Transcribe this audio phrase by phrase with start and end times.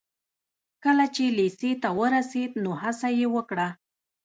[0.83, 3.67] کله چې لېسې ته ورسېد نو هڅه يې وکړه.